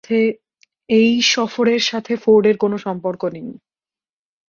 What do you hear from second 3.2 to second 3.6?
নেই।